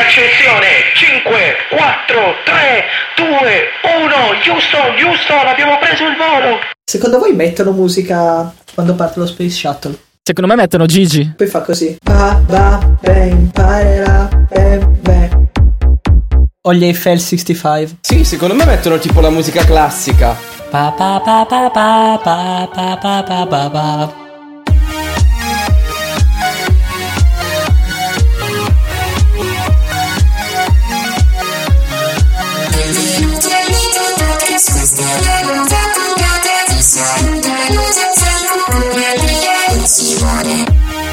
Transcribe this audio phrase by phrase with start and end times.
[0.00, 0.88] l'accensione.
[0.96, 2.84] 5, 4, 3,
[3.16, 3.28] 2,
[4.00, 4.52] 1.
[4.52, 6.58] Houston, Houston, abbiamo preso il volo.
[6.84, 9.98] Secondo voi mettono musica quando parte lo Space Shuttle?
[10.22, 11.34] Secondo me mettono Gigi.
[11.36, 11.98] Poi fa così.
[12.02, 15.48] Pa, ba, bang, parera, bang, bang.
[16.62, 17.98] O gli Eiffel 65.
[18.00, 20.36] Sì, secondo me mettono tipo la musica classica.
[20.70, 24.29] Pa, pa, pa, pa, pa, pa, pa, pa, pa, pa, pa.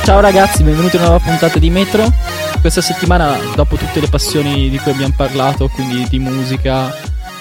[0.04, 2.06] Ciao ragazzi, benvenuti a una nuova puntata di Metro.
[2.62, 6.96] Questa settimana, dopo tutte le passioni di cui abbiamo parlato, quindi di musica,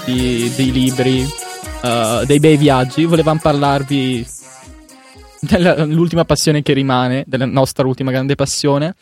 [0.04, 1.22] di, dei libri,
[1.82, 4.26] uh, dei bei viaggi, volevamo parlarvi
[5.40, 8.94] dell'ultima passione che rimane, della nostra ultima grande passione,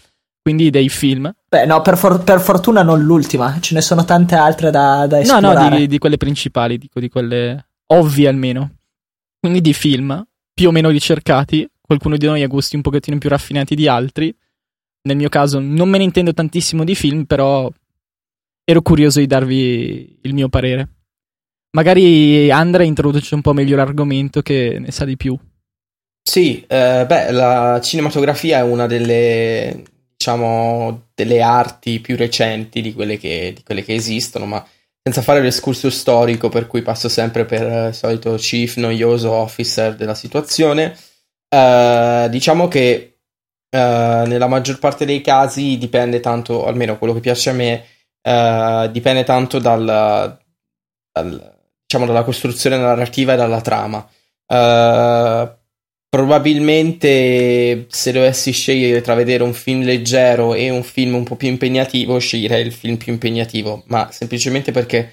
[0.44, 1.34] quindi dei film.
[1.48, 5.16] Beh, no, per, for- per fortuna non l'ultima, ce ne sono tante altre da, da
[5.16, 5.70] No, esplorare.
[5.70, 8.72] no, di, di quelle principali, dico di quelle ovvie almeno.
[9.40, 13.30] Quindi di film, più o meno ricercati, qualcuno di noi ha gusti un pochettino più
[13.30, 14.36] raffinati di altri.
[15.04, 17.70] Nel mio caso non me ne intendo tantissimo di film, però
[18.64, 20.88] ero curioso di darvi il mio parere.
[21.74, 25.38] Magari Andrea introduce un po' meglio l'argomento che ne sa di più.
[26.22, 29.82] Sì, eh, beh, la cinematografia è una delle,
[30.24, 34.66] diciamo, delle arti più recenti di quelle che, di quelle che esistono, ma
[35.02, 40.14] senza fare l'escurso storico per cui passo sempre per il solito chief noioso officer della
[40.14, 40.96] situazione,
[41.48, 43.18] eh, diciamo che
[43.68, 47.84] eh, nella maggior parte dei casi dipende tanto, almeno quello che piace a me,
[48.22, 49.84] eh, dipende tanto dal,
[51.12, 54.08] dal, diciamo, dalla costruzione narrativa e dalla trama.
[56.14, 61.48] Probabilmente se dovessi scegliere tra vedere un film leggero e un film un po' più
[61.48, 65.10] impegnativo, sceglierei il film più impegnativo, ma semplicemente perché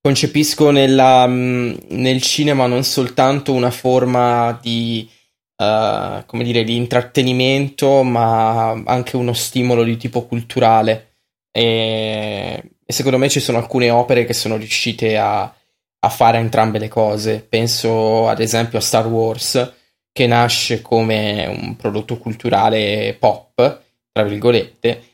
[0.00, 5.10] concepisco nella, nel cinema non soltanto una forma di,
[5.56, 11.16] uh, come dire, di intrattenimento, ma anche uno stimolo di tipo culturale.
[11.50, 16.78] E, e secondo me ci sono alcune opere che sono riuscite a, a fare entrambe
[16.78, 17.40] le cose.
[17.40, 19.72] Penso ad esempio a Star Wars
[20.18, 25.04] che nasce come un prodotto culturale pop, tra virgolette,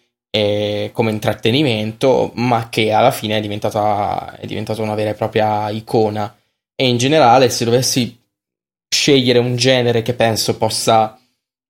[0.92, 6.34] come intrattenimento, ma che alla fine è diventata, è diventata una vera e propria icona.
[6.74, 8.18] E in generale, se dovessi
[8.88, 11.18] scegliere un genere che penso possa.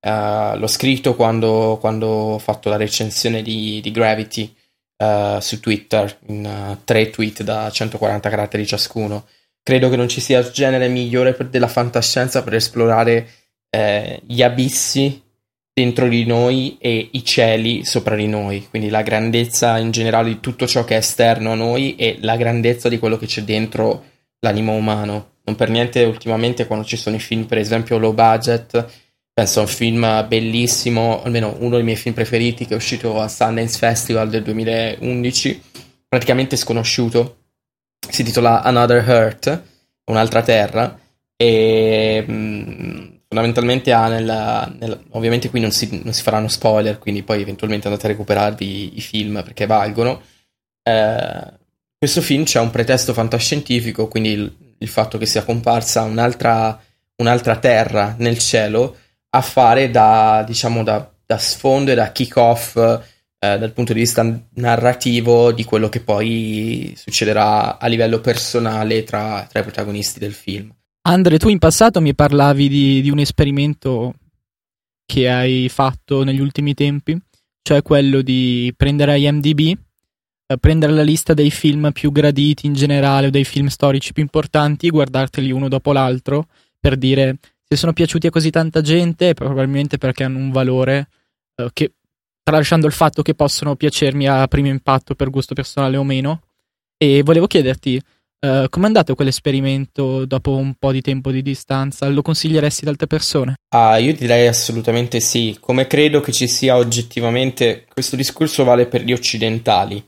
[0.06, 4.54] Uh, l'ho scritto quando, quando, ho fatto la recensione di, di Gravity
[4.98, 9.26] uh, su Twitter, in uh, tre tweet da 140 caratteri ciascuno
[9.64, 13.28] credo che non ci sia genere migliore per, della fantascienza per esplorare
[13.70, 15.22] eh, gli abissi
[15.72, 20.38] dentro di noi e i cieli sopra di noi, quindi la grandezza in generale di
[20.38, 24.04] tutto ciò che è esterno a noi e la grandezza di quello che c'è dentro
[24.40, 25.32] l'animo umano.
[25.44, 28.86] Non per niente ultimamente quando ci sono i film, per esempio low budget,
[29.32, 33.30] penso a un film bellissimo, almeno uno dei miei film preferiti che è uscito al
[33.30, 35.60] Sundance Festival del 2011,
[36.06, 37.43] praticamente sconosciuto,
[38.10, 39.62] si intitola Another Earth,
[40.06, 40.98] un'altra terra,
[41.36, 47.22] e mh, fondamentalmente ha nella, nella, ovviamente qui non si, non si, faranno spoiler, quindi
[47.22, 50.22] poi eventualmente andate a recuperarvi i film perché valgono.
[50.82, 51.52] Eh,
[51.98, 56.78] questo film c'è un pretesto fantascientifico, quindi il, il fatto che sia comparsa un'altra,
[57.16, 58.96] un'altra, terra nel cielo
[59.30, 62.76] a fare da, diciamo, da, da sfondo e da kick-off
[63.44, 64.24] eh, dal punto di vista
[64.54, 70.72] narrativo di quello che poi succederà a livello personale tra, tra i protagonisti del film.
[71.02, 74.14] Andre, tu in passato mi parlavi di, di, un esperimento
[75.04, 77.18] che hai fatto negli ultimi tempi,
[77.60, 79.76] cioè quello di prendere IMDb,
[80.46, 84.22] eh, prendere la lista dei film più graditi in generale o dei film storici più
[84.22, 86.46] importanti, guardarteli uno dopo l'altro
[86.80, 91.08] per dire se sono piaciuti a così tanta gente, probabilmente perché hanno un valore
[91.56, 91.92] eh, che
[92.44, 96.42] tralasciando il fatto che possono piacermi a primo impatto per gusto personale o meno.
[96.96, 98.00] E volevo chiederti,
[98.46, 102.06] uh, com'è andato quell'esperimento dopo un po' di tempo di distanza?
[102.08, 103.54] Lo consiglieresti ad altre persone?
[103.74, 105.56] Ah, io direi assolutamente sì.
[105.58, 110.06] Come credo che ci sia oggettivamente, questo discorso vale per gli occidentali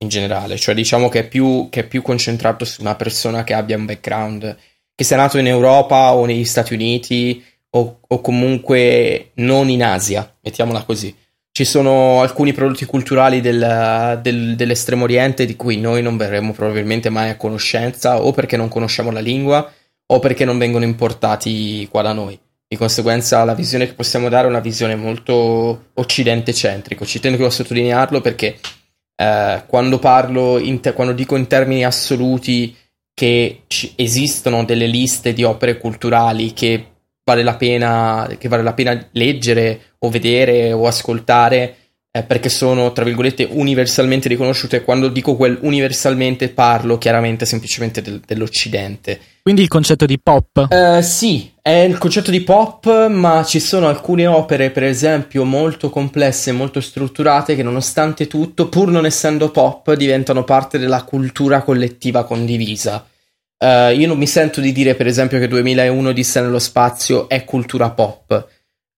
[0.00, 3.52] in generale, cioè diciamo che è più, che è più concentrato su una persona che
[3.52, 4.56] abbia un background,
[4.94, 10.36] che sia nato in Europa o negli Stati Uniti o, o comunque non in Asia,
[10.40, 11.14] mettiamola così
[11.58, 17.10] ci sono alcuni prodotti culturali del, del, dell'estremo oriente di cui noi non verremo probabilmente
[17.10, 19.68] mai a conoscenza o perché non conosciamo la lingua
[20.06, 22.38] o perché non vengono importati qua da noi.
[22.64, 27.04] Di conseguenza la visione che possiamo dare è una visione molto occidente-centrica.
[27.04, 28.60] Ci tengo a sottolinearlo perché
[29.16, 32.72] eh, quando parlo, te- quando dico in termini assoluti
[33.12, 36.86] che ci- esistono delle liste di opere culturali che
[37.28, 41.76] vale la pena, che vale la pena leggere o vedere o ascoltare,
[42.10, 44.82] eh, perché sono, tra virgolette, universalmente riconosciute.
[44.82, 49.20] Quando dico quel universalmente parlo chiaramente semplicemente del, dell'Occidente.
[49.42, 50.68] Quindi il concetto di pop?
[50.70, 55.90] Uh, sì, è il concetto di pop, ma ci sono alcune opere, per esempio, molto
[55.90, 62.24] complesse, molto strutturate, che nonostante tutto, pur non essendo pop, diventano parte della cultura collettiva
[62.24, 63.04] condivisa.
[63.58, 67.44] Uh, io non mi sento di dire, per esempio, che 2001 disse nello spazio è
[67.44, 68.30] cultura pop,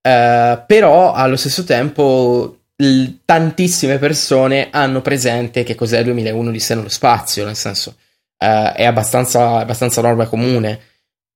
[0.02, 6.74] uh, però allo stesso tempo l- tantissime persone hanno presente che cos'è 2001 di sé
[6.74, 7.96] nello spazio, nel senso
[8.44, 10.80] uh, è abbastanza, abbastanza norma comune.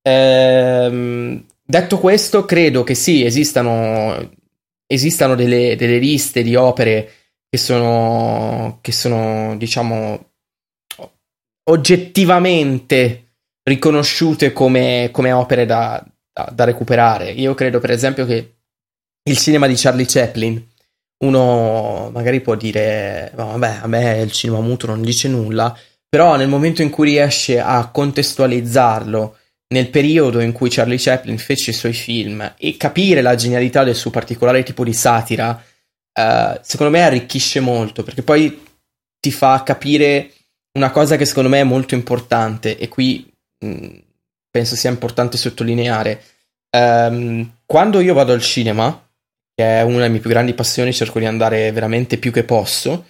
[0.03, 4.33] Ehm, detto questo, credo che sì, esistano,
[4.85, 7.11] esistano delle, delle liste di opere
[7.49, 10.33] che sono, che sono, diciamo,
[11.65, 13.21] oggettivamente
[13.63, 17.31] riconosciute come, come opere da, da, da, recuperare.
[17.31, 18.55] Io credo, per esempio, che
[19.23, 20.73] il cinema di Charlie Chaplin
[21.17, 25.75] uno magari può dire, vabbè, a me il cinema muto non dice nulla,
[26.07, 29.37] però nel momento in cui riesce a contestualizzarlo
[29.67, 33.95] nel periodo in cui Charlie Chaplin fece i suoi film e capire la genialità del
[33.95, 35.59] suo particolare tipo di satira,
[36.13, 38.63] eh, secondo me arricchisce molto, perché poi
[39.19, 40.31] ti fa capire
[40.75, 43.29] una cosa che secondo me è molto importante e qui
[43.59, 43.95] mh, mm,
[44.49, 46.21] penso sia importante sottolineare.
[46.77, 49.05] Um, quando io vado al cinema,
[49.53, 53.05] che è una delle mie più grandi passioni, cerco di andare veramente più che posso,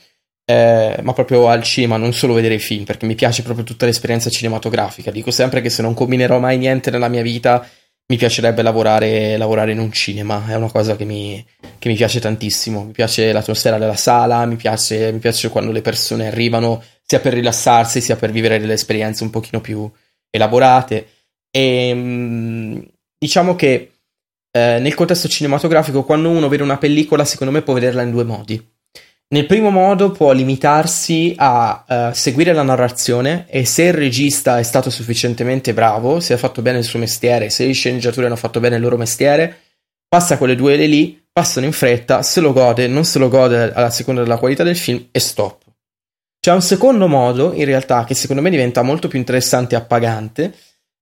[0.45, 3.85] eh, ma proprio al cinema, non solo vedere i film, perché mi piace proprio tutta
[3.85, 5.11] l'esperienza cinematografica.
[5.11, 7.67] Dico sempre che se non combinerò mai niente nella mia vita,
[8.07, 11.43] mi piacerebbe lavorare, lavorare in un cinema, è una cosa che mi,
[11.79, 12.83] che mi, piace tantissimo.
[12.83, 17.33] Mi piace l'atmosfera della sala, mi piace, mi piace quando le persone arrivano sia per
[17.33, 19.89] rilassarsi sia per vivere delle esperienze un pochino più
[20.29, 21.07] elaborate.
[21.51, 22.85] E ehm,
[23.17, 23.91] diciamo che
[24.51, 28.23] eh, nel contesto cinematografico, quando uno vede una pellicola, secondo me può vederla in due
[28.23, 28.73] modi.
[29.27, 34.63] Nel primo modo può limitarsi a uh, seguire la narrazione e se il regista è
[34.63, 38.59] stato sufficientemente bravo, se ha fatto bene il suo mestiere, se i sceneggiatori hanno fatto
[38.59, 39.61] bene il loro mestiere,
[40.07, 43.89] passa quelle due lì, passano in fretta, se lo gode, non se lo gode alla
[43.89, 45.64] seconda della qualità del film e stop.
[46.45, 50.53] C'è un secondo modo, in realtà, che secondo me diventa molto più interessante e appagante,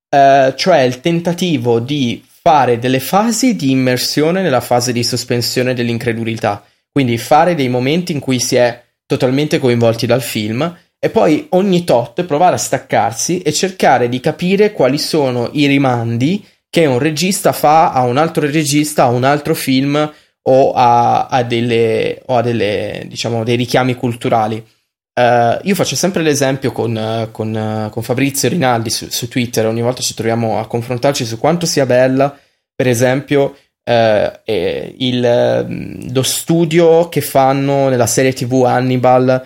[0.10, 6.63] uh, cioè il tentativo di fare delle fasi di immersione nella fase di sospensione dell'incredulità,
[6.90, 11.84] quindi fare dei momenti in cui si è totalmente coinvolti dal film e poi ogni
[11.84, 17.51] tot provare a staccarsi e cercare di capire quali sono i rimandi che un regista
[17.51, 20.10] fa a un altro regista, a un altro film
[20.44, 24.66] o a, a delle, o a delle diciamo, dei richiami culturali.
[25.15, 29.68] Uh, io faccio sempre l'esempio con, uh, con, uh, con Fabrizio Rinaldi su, su, Twitter,
[29.68, 32.36] ogni volta ci troviamo a confrontarci su quanto sia bella,
[32.75, 39.45] per esempio, eh, il, mm, lo studio che fanno nella serie TV Hannibal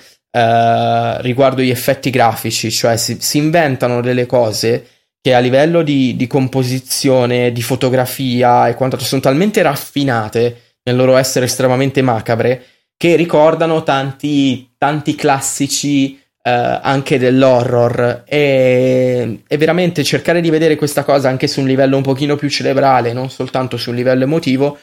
[1.19, 4.85] riguardo gli effetti grafici, cioè si, si, inventano delle cose
[5.19, 11.17] che a livello di, di composizione, di fotografia e quant'altro sono talmente raffinate nel loro
[11.17, 12.63] essere estremamente macabre
[12.97, 21.03] che ricordano tanti, tanti classici eh, anche dell'horror e, e, veramente cercare di vedere questa
[21.03, 24.77] cosa anche su un livello un pochino più cerebrale, non soltanto su un livello emotivo,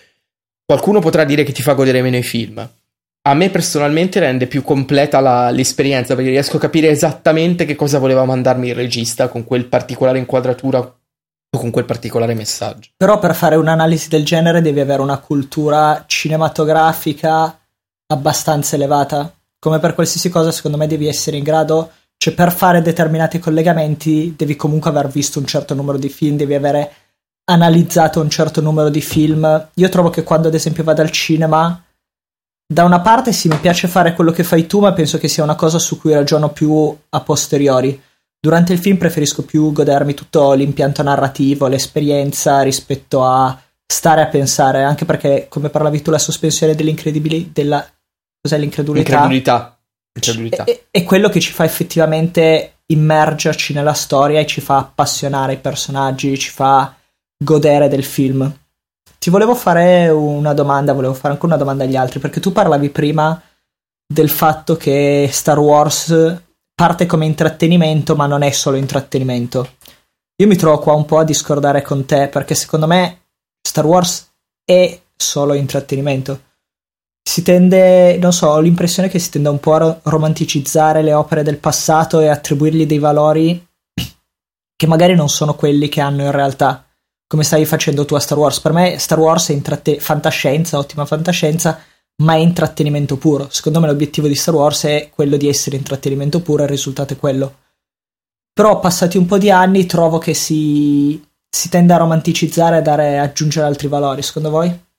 [0.64, 2.68] qualcuno potrà dire che ti fa godere meno i film.
[3.26, 7.98] A me personalmente rende più completa la, l'esperienza perché riesco a capire esattamente che cosa
[7.98, 12.90] voleva mandarmi il regista con quel particolare inquadratura o con quel particolare messaggio.
[12.94, 17.58] Però per fare un'analisi del genere devi avere una cultura cinematografica
[18.08, 19.33] abbastanza elevata.
[19.64, 24.34] Come per qualsiasi cosa, secondo me devi essere in grado, cioè per fare determinati collegamenti
[24.36, 26.92] devi comunque aver visto un certo numero di film, devi avere
[27.44, 29.68] analizzato un certo numero di film.
[29.72, 31.82] Io trovo che quando ad esempio vado al cinema,
[32.66, 35.42] da una parte sì, mi piace fare quello che fai tu, ma penso che sia
[35.42, 37.98] una cosa su cui ragiono più a posteriori.
[38.38, 44.82] Durante il film preferisco più godermi tutto l'impianto narrativo, l'esperienza rispetto a stare a pensare,
[44.82, 47.93] anche perché, come parlavi tu, la sospensione della
[48.44, 49.12] cos'è l'incredulità?
[49.12, 49.78] Incredulità.
[50.12, 50.64] Incredulità.
[50.64, 55.58] È, è, quello che ci fa effettivamente immergerci nella storia e ci fa appassionare i
[55.58, 56.94] personaggi, ci fa
[57.42, 58.54] godere del film.
[59.18, 62.90] Ti volevo fare una domanda, volevo fare anche una domanda agli altri, perché tu parlavi
[62.90, 63.40] prima
[64.06, 66.42] del fatto che Star Wars
[66.74, 69.76] parte come intrattenimento, ma non è solo intrattenimento.
[70.36, 73.22] Io mi trovo qua un po' a discordare con te, perché secondo me
[73.66, 74.30] Star Wars
[74.62, 76.52] è solo intrattenimento
[77.26, 81.42] si tende, non so, ho l'impressione che si tende un po' a romanticizzare le opere
[81.42, 83.66] del passato e attribuirgli dei valori
[84.76, 86.86] che magari non sono quelli che hanno in realtà,
[87.26, 88.60] come stavi facendo tu a Star Wars.
[88.60, 91.80] Per me Star Wars è intratte- fantascienza, ottima fantascienza,
[92.16, 93.48] ma è intrattenimento puro.
[93.50, 97.14] Secondo me l'obiettivo di Star Wars è quello di essere intrattenimento puro e il risultato
[97.14, 97.54] è quello.
[98.52, 103.18] Però passati un po' di anni trovo che si, si tende a romanticizzare e dare,
[103.18, 104.92] aggiungere altri valori, secondo voi?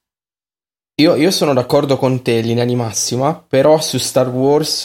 [1.01, 4.83] Io, io sono d'accordo con te in linea di massima, però su Star Wars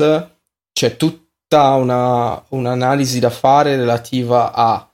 [0.73, 4.93] c'è tutta una, un'analisi da fare relativa a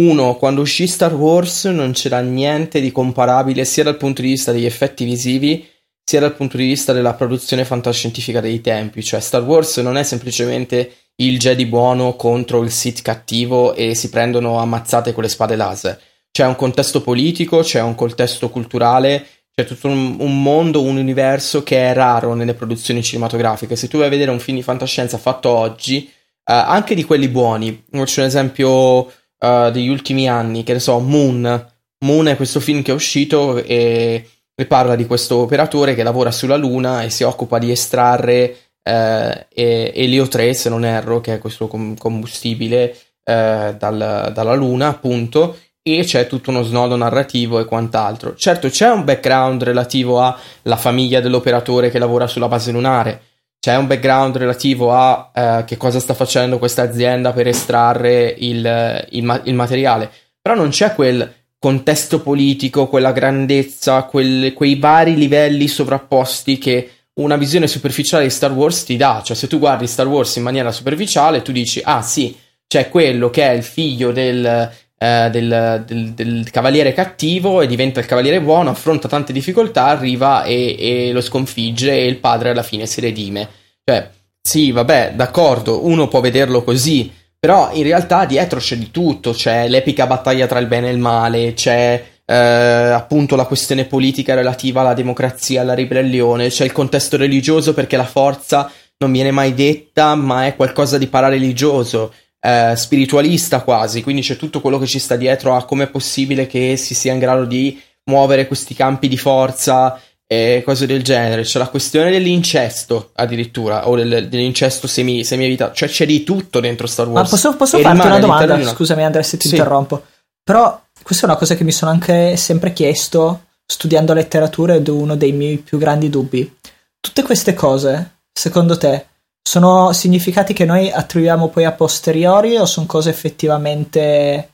[0.00, 4.50] uno, quando uscì Star Wars non c'era niente di comparabile sia dal punto di vista
[4.50, 5.64] degli effetti visivi
[6.02, 10.02] sia dal punto di vista della produzione fantascientifica dei tempi, cioè Star Wars non è
[10.02, 15.54] semplicemente il Jedi buono contro il Sith cattivo e si prendono ammazzate con le spade
[15.54, 16.00] laser.
[16.32, 19.26] C'è un contesto politico, c'è un contesto culturale,
[19.58, 23.74] c'è tutto un, un, mondo, un universo che è raro nelle produzioni cinematografiche.
[23.74, 27.28] Se tu vai a vedere un film di fantascienza fatto oggi, eh, anche di quelli
[27.28, 31.72] buoni, faccio un esempio eh, degli ultimi anni, che ne so, Moon.
[32.04, 34.24] Moon è questo film che è uscito e
[34.60, 39.46] e parla di questo operatore che lavora sulla Luna e si occupa di estrarre eh,
[39.54, 42.90] elio 3, se non erro, che è questo com- combustibile
[43.22, 45.56] eh, dal, dalla Luna, appunto,
[45.96, 48.34] e c'è tutto uno snodo narrativo e quant'altro.
[48.34, 53.22] Certo, c'è un background relativo alla famiglia dell'operatore che lavora sulla base lunare,
[53.60, 59.06] c'è un background relativo a eh, che cosa sta facendo questa azienda per estrarre il,
[59.10, 65.66] il, il materiale, però non c'è quel contesto politico, quella grandezza, quel, quei vari livelli
[65.66, 69.22] sovrapposti che una visione superficiale di Star Wars ti dà.
[69.24, 73.28] Cioè, se tu guardi Star Wars in maniera superficiale, tu dici, ah sì, c'è quello
[73.28, 78.40] che è il figlio del, eh, del, del, del, cavaliere cattivo e diventa il cavaliere
[78.40, 83.00] buono, affronta tante difficoltà, arriva e, e lo sconfigge e il padre alla fine si
[83.00, 83.48] redime.
[83.84, 89.32] Cioè, sì, vabbè, d'accordo, uno può vederlo così, però in realtà dietro c'è di tutto,
[89.32, 94.34] c'è l'epica battaglia tra il bene e il male, c'è eh, appunto la questione politica
[94.34, 99.54] relativa alla democrazia, alla ribellione, c'è il contesto religioso perché la forza non viene mai
[99.54, 102.12] detta, ma è qualcosa di parareligioso,
[102.48, 106.46] eh, spiritualista quasi, quindi c'è tutto quello che ci sta dietro a come è possibile
[106.46, 111.42] che si sia in grado di muovere questi campi di forza e cose del genere.
[111.42, 116.86] C'è la questione dell'incesto addirittura, o del, dell'incesto semi, semi-evitato, cioè c'è di tutto dentro
[116.86, 117.24] Star Wars.
[117.24, 118.54] Ma posso, posso farti una domanda?
[118.54, 118.64] Una...
[118.64, 119.54] Scusami Andrea se ti sì.
[119.54, 120.02] interrompo.
[120.42, 124.90] Però questa è una cosa che mi sono anche sempre chiesto studiando letteratura ed è
[124.90, 126.56] uno dei miei più grandi dubbi.
[126.98, 129.06] Tutte queste cose, secondo te,
[129.48, 134.50] sono significati che noi attribuiamo poi a posteriori o sono cose effettivamente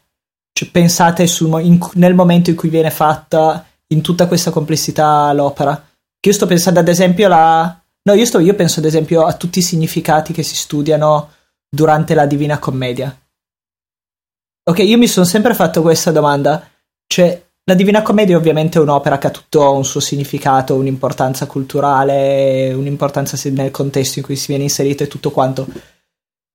[0.53, 5.75] cioè, pensate sul, in, nel momento in cui viene fatta in tutta questa complessità l'opera.
[6.21, 7.83] Che io sto pensando ad esempio alla...
[8.05, 11.33] No, io, sto, io penso ad esempio a tutti i significati che si studiano
[11.69, 13.19] durante la Divina Commedia.
[14.63, 16.71] Ok, io mi sono sempre fatto questa domanda.
[17.05, 22.75] Cioè, la Divina Commedia ovviamente è un'opera che ha tutto un suo significato, un'importanza culturale,
[22.75, 25.67] un'importanza nel contesto in cui si viene inserito e tutto quanto.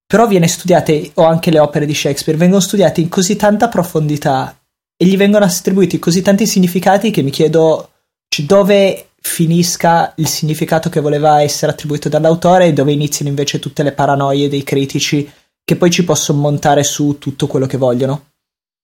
[0.06, 4.56] Però viene studiate, o anche le opere di Shakespeare, vengono studiate in così tanta profondità
[4.96, 7.90] e gli vengono attribuiti così tanti significati che mi chiedo
[8.28, 13.82] cioè, dove finisca il significato che voleva essere attribuito dall'autore e dove iniziano invece tutte
[13.82, 15.30] le paranoie dei critici
[15.64, 18.29] che poi ci possono montare su tutto quello che vogliono.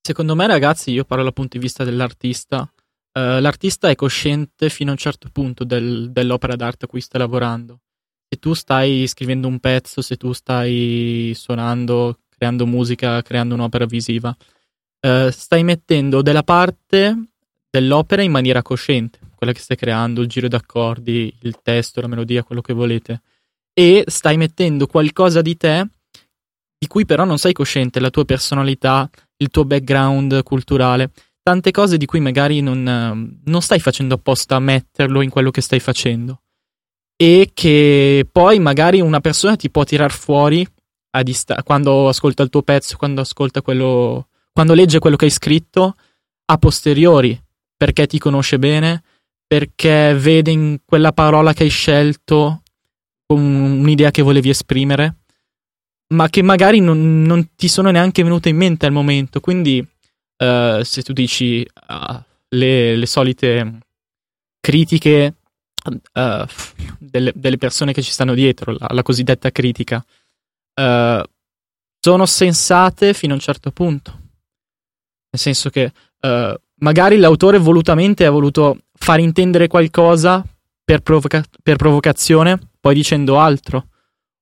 [0.05, 2.71] Secondo me, ragazzi, io parlo dal punto di vista dell'artista.
[3.12, 7.17] Uh, l'artista è cosciente fino a un certo punto del, dell'opera d'arte a cui sta
[7.17, 7.79] lavorando.
[8.29, 14.38] Se tu stai scrivendo un pezzo, se tu stai suonando, creando musica, creando un'opera visiva,
[15.00, 17.29] eh, stai mettendo della parte
[17.67, 22.43] dell'opera in maniera cosciente, quella che stai creando, il giro d'accordi, il testo, la melodia,
[22.43, 23.24] quello che volete,
[23.74, 25.88] e stai mettendo qualcosa di te
[26.77, 31.12] di cui però non sei cosciente, la tua personalità, il tuo background culturale,
[31.42, 35.62] tante cose di cui magari non, non stai facendo apposta a metterlo in quello che
[35.62, 36.42] stai facendo.
[37.15, 40.68] E che poi magari una persona ti può tirar fuori
[41.24, 45.96] dist- quando ascolta il tuo pezzo, quando ascolta quello, quando legge quello che hai scritto
[46.46, 47.39] a posteriori,
[47.77, 49.04] perché ti conosce bene,
[49.48, 52.63] perché vede in quella parola che hai scelto
[53.27, 55.18] un'idea che volevi esprimere,
[56.15, 59.39] ma che magari non, non ti sono neanche venute in mente al momento.
[59.39, 62.19] Quindi, uh, se tu dici uh,
[62.50, 63.79] le, le, solite
[64.60, 65.36] critiche
[65.86, 66.45] uh,
[66.98, 70.03] delle, delle, persone che ci stanno dietro, la, la cosiddetta critica,
[70.77, 74.12] sono sensate fino a un certo punto
[75.31, 75.89] nel senso che
[76.79, 80.43] magari l'autore volutamente ha voluto far intendere qualcosa
[80.84, 83.88] per, provoca- per provocazione, poi dicendo altro.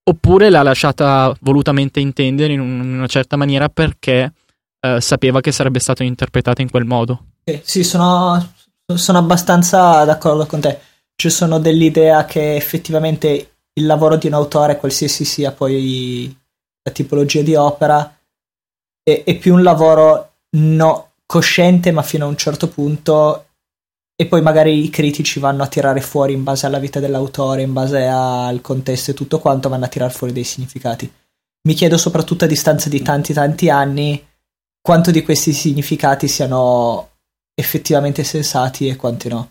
[0.06, 4.34] Oppure l'ha lasciata volutamente intendere in, un- in una certa maniera perché
[4.80, 7.28] eh, sapeva che sarebbe stata interpretata in quel modo.
[7.64, 8.54] Sì, sono,
[8.94, 10.80] sono abbastanza d'accordo con te.
[11.16, 16.36] Ci sono dell'idea che effettivamente il lavoro di un autore, qualsiasi sia poi
[16.84, 18.18] la tipologia di opera,
[19.02, 23.46] è, è più un lavoro no, cosciente, ma fino a un certo punto.
[24.16, 27.74] E poi magari i critici vanno a tirare fuori in base alla vita dell'autore, in
[27.74, 31.12] base al contesto e tutto quanto, vanno a tirare fuori dei significati.
[31.66, 34.24] Mi chiedo soprattutto a distanza di tanti tanti anni
[34.82, 37.10] quanto di questi significati siano
[37.56, 39.50] effettivamente sensati e quanti no.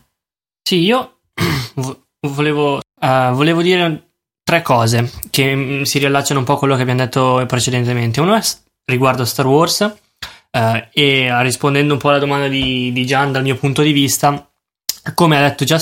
[0.63, 1.21] Sì, io
[2.29, 4.11] volevo, uh, volevo dire
[4.45, 8.21] tre cose che mm, si riallacciano un po' a quello che abbiamo detto precedentemente.
[8.21, 8.43] Uno è
[8.85, 13.57] riguardo Star Wars uh, e rispondendo un po' alla domanda di, di Gian dal mio
[13.57, 14.52] punto di vista,
[15.15, 15.79] come ha detto già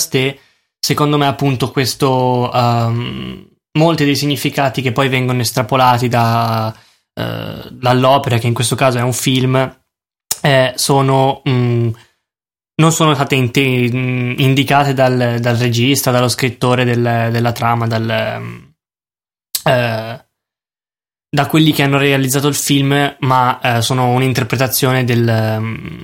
[0.79, 3.47] secondo me appunto questo um,
[3.79, 6.75] molti dei significati che poi vengono estrapolati da,
[7.15, 9.79] uh, dall'opera, che in questo caso è un film,
[10.43, 11.95] eh, sono um,
[12.81, 18.73] non sono state in- indicate dal, dal, regista, dallo scrittore del, della trama, dal,
[19.65, 20.25] eh,
[21.29, 26.03] da quelli che hanno realizzato il film, ma eh, sono un'interpretazione del, um,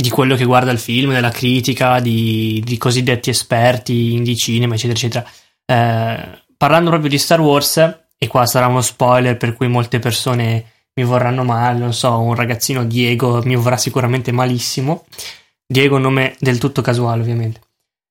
[0.00, 4.96] di quello che guarda il film, della critica, di, di cosiddetti esperti di cinema, eccetera,
[4.96, 5.28] eccetera.
[5.64, 7.78] Eh, parlando proprio di Star Wars,
[8.16, 10.64] e qua sarà uno spoiler per cui molte persone
[10.94, 15.04] mi vorranno male, non so, un ragazzino Diego mi vorrà sicuramente malissimo.
[15.66, 17.60] Diego nome del tutto casuale, ovviamente.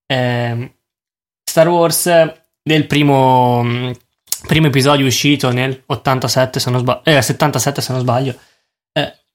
[0.05, 0.73] Eh,
[1.41, 2.11] Star Wars
[2.61, 3.93] del primo,
[4.45, 8.35] primo, episodio uscito nel 87, se non sbaglio, eh, 77 se non sbaglio.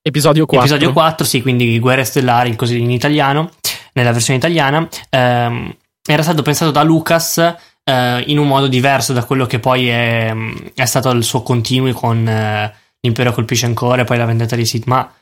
[0.03, 0.69] Episodio 4.
[0.69, 3.51] Episodio 4, sì, quindi Guerre Stellari, così in italiano,
[3.93, 4.87] nella versione italiana.
[5.09, 7.39] Eh, era stato pensato da Lucas
[7.85, 10.35] eh, in un modo diverso da quello che poi è,
[10.75, 14.67] è stato il suo continui con eh, L'Impero colpisce ancora e poi la vendetta di
[14.67, 15.13] Sith, ma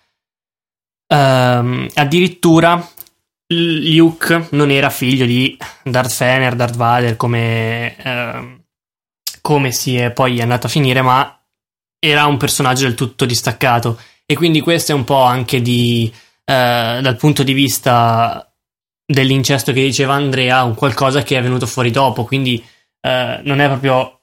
[1.12, 2.88] Um, addirittura
[3.48, 8.61] Luke non era figlio di Darth Fener, Darth Vader, come, uh,
[9.40, 11.37] come si è poi andato a finire, ma
[11.98, 14.00] era un personaggio del tutto distaccato.
[14.30, 18.48] E quindi questo è un po' anche di, uh, dal punto di vista
[19.04, 22.22] dell'incesto che diceva Andrea, un qualcosa che è venuto fuori dopo.
[22.22, 22.64] Quindi
[23.00, 24.20] uh, non è proprio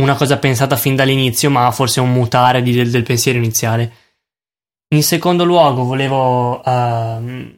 [0.00, 3.92] una cosa pensata fin dall'inizio, ma forse un mutare di, del, del pensiero iniziale.
[4.96, 7.56] In secondo luogo volevo uh,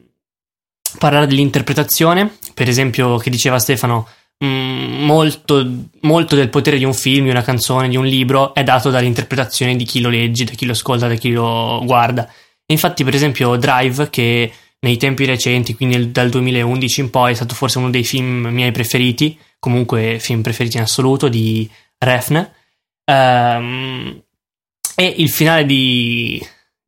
[0.99, 4.07] parlare dell'interpretazione, per esempio che diceva Stefano,
[4.45, 5.65] molto,
[6.01, 9.75] molto, del potere di un film, di una canzone, di un libro è dato dall'interpretazione
[9.75, 12.25] di chi lo legge, da chi lo ascolta, da chi lo guarda.
[12.25, 17.35] E infatti per esempio Drive, che nei tempi recenti, quindi dal 2011 in poi, è
[17.35, 22.49] stato forse uno dei film miei preferiti, comunque film preferiti in assoluto, di Refn.
[23.05, 24.21] Um,
[24.95, 26.41] e il finale di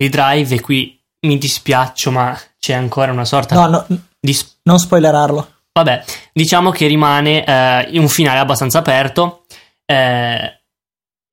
[0.03, 3.85] di Drive e qui mi dispiaccio, ma c'è ancora una sorta no, no,
[4.19, 4.33] di...
[4.33, 5.47] Sp- non spoilerarlo.
[5.73, 9.45] Vabbè, diciamo che rimane eh, un finale abbastanza aperto
[9.85, 10.59] eh,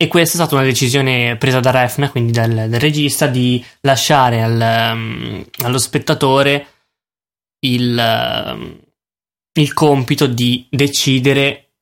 [0.03, 4.43] e questa è stata una decisione presa da Refn, quindi dal, dal regista, di lasciare
[4.43, 6.67] al, um, allo spettatore
[7.67, 8.81] il, um,
[9.59, 11.73] il compito di decidere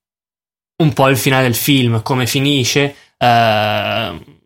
[0.82, 2.94] un po' il finale del film, come finisce.
[3.18, 4.36] Uh,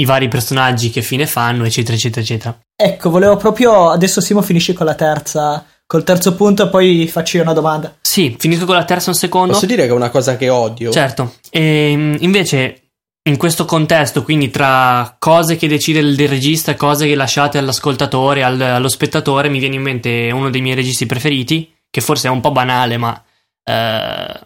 [0.00, 2.58] i vari personaggi che fine fanno, eccetera, eccetera, eccetera.
[2.74, 3.90] Ecco, volevo proprio.
[3.90, 5.64] Adesso Simo finisce con la terza.
[5.90, 7.96] Col terzo punto, poi faccio io una domanda.
[8.00, 9.54] Sì, finisco con la terza un secondo.
[9.54, 10.92] Posso dire che è una cosa che odio?
[10.92, 11.34] Certo.
[11.50, 12.92] E, ehm, invece,
[13.24, 18.44] in questo contesto, quindi tra cose che decide il regista e cose che lasciate all'ascoltatore,
[18.44, 22.30] al, allo spettatore, mi viene in mente uno dei miei registi preferiti, che forse è
[22.30, 23.24] un po' banale, ma
[23.64, 24.40] eh,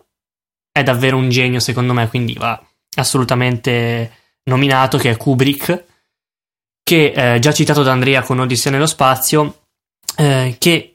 [0.72, 2.58] è davvero un genio secondo me, quindi va
[2.96, 4.12] assolutamente
[4.44, 5.84] nominato, che è Kubrick,
[6.82, 9.64] che eh, già citato da Andrea con Odissea nello spazio,
[10.16, 10.88] eh, che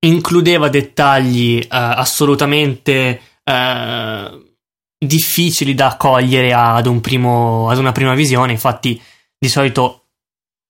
[0.00, 4.52] includeva dettagli eh, assolutamente eh,
[4.98, 8.52] difficili da cogliere ad, un primo, ad una prima visione.
[8.52, 9.00] Infatti,
[9.38, 10.06] di solito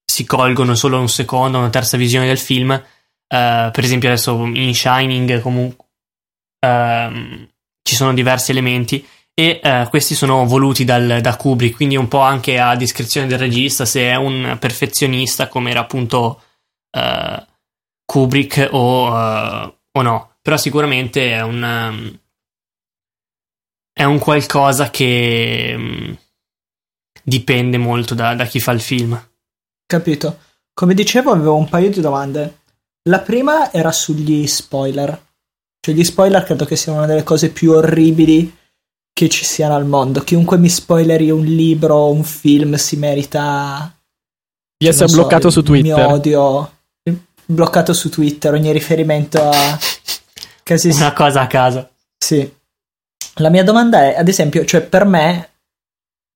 [0.05, 2.73] si colgono solo un secondo, una terza visione del film.
[2.73, 2.83] Eh,
[3.73, 5.87] per esempio, adesso in Shining, comunque
[6.61, 7.49] ehm,
[7.83, 12.21] ci sono diversi elementi e eh, questi sono voluti dal, da Kubrick, quindi un po'
[12.21, 16.43] anche a discrezione del regista se è un perfezionista come era appunto
[16.91, 17.47] eh,
[18.11, 22.19] Kubrick o, uh, o, no, però sicuramente è un, um,
[23.93, 26.19] è un qualcosa che um,
[27.23, 29.29] dipende molto da, da chi fa il film.
[29.87, 30.41] Capito.
[30.75, 32.63] Come dicevo avevo un paio di domande.
[33.05, 35.27] La prima era sugli spoiler
[35.81, 38.57] Cioè, gli spoiler credo che siano una delle cose più orribili
[39.13, 40.23] che ci siano al mondo.
[40.23, 43.97] Chiunque mi spoileri un libro o un film si merita
[44.77, 45.97] di essere so, bloccato il su Twitter.
[45.97, 46.73] mio odio
[47.51, 49.79] bloccato su Twitter ogni riferimento a
[50.63, 51.91] casi Una cosa a caso.
[52.17, 52.59] Sì.
[53.35, 55.49] La mia domanda è, ad esempio, cioè per me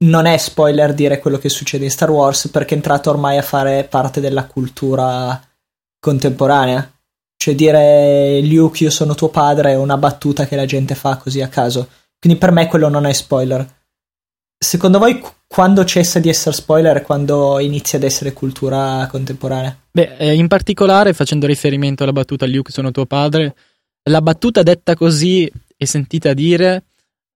[0.04, 3.42] non è spoiler dire quello che succede in Star Wars perché è entrato ormai a
[3.42, 5.40] fare parte della cultura
[6.00, 6.90] contemporanea.
[7.36, 11.40] Cioè dire Luke io sono tuo padre è una battuta che la gente fa così
[11.40, 11.88] a caso.
[12.18, 13.66] Quindi per me quello non è spoiler.
[14.56, 15.22] Secondo voi
[15.54, 19.78] quando cessa di essere spoiler e quando inizia ad essere cultura contemporanea?
[19.88, 23.54] Beh, eh, in particolare facendo riferimento alla battuta Luke sono tuo padre,
[24.10, 26.86] la battuta detta così e sentita dire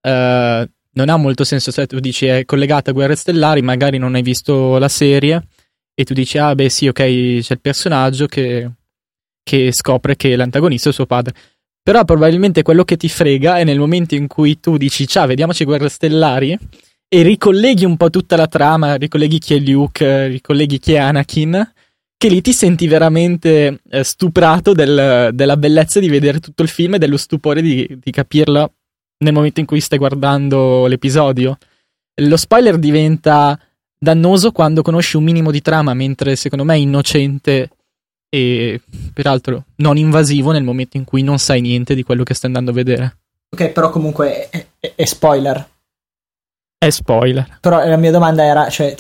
[0.00, 4.16] eh, non ha molto senso se tu dici è collegata a Guerre Stellari, magari non
[4.16, 5.46] hai visto la serie
[5.94, 8.68] e tu dici ah beh sì ok c'è il personaggio che,
[9.44, 11.34] che scopre che l'antagonista è suo padre.
[11.80, 15.62] Però probabilmente quello che ti frega è nel momento in cui tu dici ciao vediamoci
[15.62, 16.58] Guerre Stellari
[17.08, 21.72] e ricolleghi un po' tutta la trama, ricolleghi chi è Luke, ricolleghi chi è Anakin,
[22.16, 26.94] che lì ti senti veramente eh, stuprato del, della bellezza di vedere tutto il film
[26.94, 28.72] e dello stupore di, di capirlo
[29.18, 31.56] nel momento in cui stai guardando l'episodio.
[32.20, 33.58] Lo spoiler diventa
[33.98, 37.70] dannoso quando conosci un minimo di trama, mentre secondo me è innocente
[38.28, 38.80] e
[39.14, 42.72] peraltro non invasivo nel momento in cui non sai niente di quello che stai andando
[42.72, 43.16] a vedere.
[43.50, 45.66] Ok, però comunque è, è, è spoiler.
[46.78, 47.58] È spoiler.
[47.60, 48.94] Però la mia domanda era, cioè,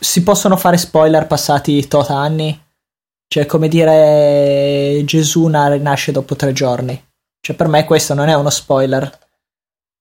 [0.00, 2.58] si possono fare spoiler passati tot anni?
[3.28, 7.00] Cioè, come dire, Gesù nasce dopo tre giorni.
[7.40, 9.18] Cioè, per me questo non è uno spoiler.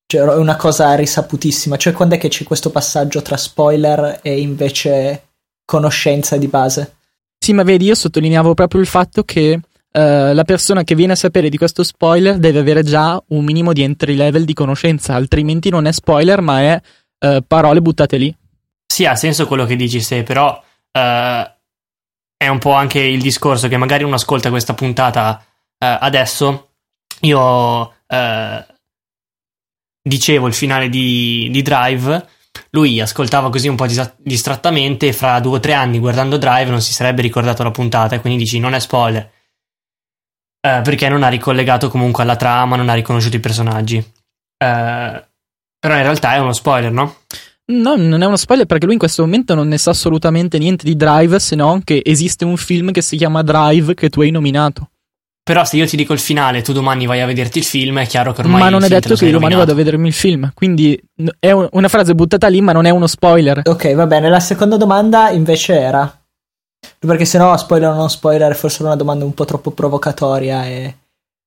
[0.06, 1.78] Cioè, è una cosa risaputissima.
[1.78, 5.30] Cioè, quando è che c'è questo passaggio tra spoiler e invece
[5.66, 6.96] conoscenza di base?
[7.38, 9.60] Sì, ma vedi, io sottolineavo proprio il fatto che
[9.94, 13.74] Uh, la persona che viene a sapere di questo spoiler deve avere già un minimo
[13.74, 16.82] di entry level di conoscenza, altrimenti non è spoiler, ma è
[17.26, 18.34] uh, parole buttate lì.
[18.86, 21.52] Sì, ha senso quello che dici, se però uh,
[22.38, 25.44] è un po' anche il discorso che magari uno ascolta questa puntata
[25.84, 26.70] adesso.
[27.22, 27.94] Io
[30.02, 32.28] dicevo il finale di, di, Drive.
[32.72, 36.82] Lui ascoltava così un po' distrattamente e fra due o tre anni guardando Drive non
[36.82, 39.30] si sarebbe ricordato la puntata e quindi dici non è spoiler
[40.62, 43.98] eh, perché non ha ricollegato comunque alla trama, non ha riconosciuto i personaggi.
[43.98, 45.26] Eh,
[45.80, 47.16] però in realtà è uno spoiler, no?
[47.72, 50.86] No, non è uno spoiler perché lui in questo momento non ne sa assolutamente niente
[50.86, 54.30] di Drive, se non che esiste un film che si chiama Drive che tu hai
[54.30, 54.90] nominato.
[55.44, 58.06] Però se io ti dico il finale, tu domani vai a vederti il film, è
[58.06, 58.62] chiaro che ormai...
[58.62, 61.02] Ma non è detto che io domani vado a vedermi il film, quindi
[61.40, 63.62] è una frase buttata lì, ma non è uno spoiler.
[63.64, 64.30] Ok, va bene.
[64.30, 66.21] La seconda domanda invece era
[67.08, 70.96] perché sennò spoiler o non spoiler forse era una domanda un po' troppo provocatoria e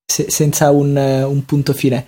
[0.05, 2.07] se- senza un, un, punto fine.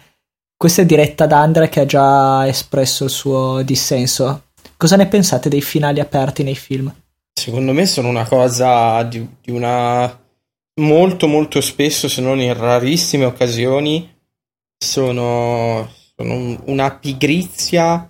[0.57, 4.43] Questa è diretta da Andre che ha già espresso il suo dissenso.
[4.75, 6.93] Cosa ne pensate dei finali aperti nei film?
[7.33, 10.25] Secondo me sono una cosa di, di una
[10.81, 14.13] molto molto spesso, se non in rarissime occasioni,
[14.77, 18.07] sono, sono una pigrizia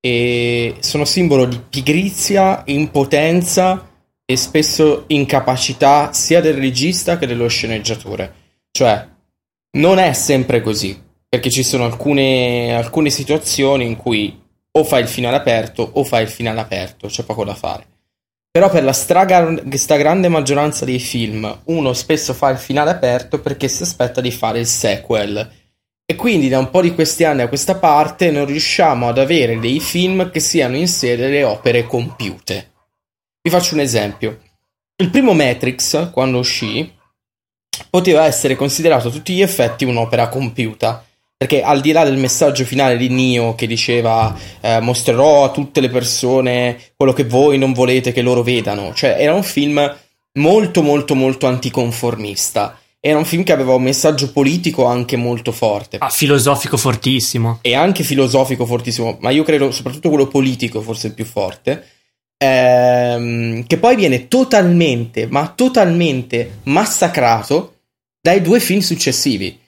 [0.00, 3.86] e sono simbolo di pigrizia, impotenza
[4.30, 8.32] e spesso incapacità sia del regista che dello sceneggiatore.
[8.70, 9.08] Cioè,
[9.78, 14.38] non è sempre così, perché ci sono alcune, alcune situazioni in cui
[14.70, 17.86] o fai il finale aperto o fai il finale aperto, c'è poco da fare.
[18.50, 23.82] Però per la stragrande maggioranza dei film uno spesso fa il finale aperto perché si
[23.82, 25.52] aspetta di fare il sequel.
[26.04, 29.58] E quindi da un po' di questi anni a questa parte non riusciamo ad avere
[29.58, 32.72] dei film che siano in sé delle opere compiute.
[33.48, 34.40] Vi faccio un esempio.
[34.96, 36.92] Il primo Matrix, quando uscì,
[37.88, 41.02] poteva essere considerato a tutti gli effetti un'opera compiuta.
[41.34, 45.80] Perché al di là del messaggio finale di Neo che diceva eh, mostrerò a tutte
[45.80, 49.96] le persone quello che voi non volete che loro vedano, cioè era un film
[50.40, 52.78] molto molto molto anticonformista.
[53.00, 55.96] Era un film che aveva un messaggio politico anche molto forte.
[56.00, 57.60] Ah, filosofico fortissimo.
[57.62, 61.96] E anche filosofico fortissimo, ma io credo soprattutto quello politico forse il più forte
[62.38, 67.74] ehm, che poi viene totalmente, ma totalmente massacrato
[68.20, 69.58] dai due film successivi.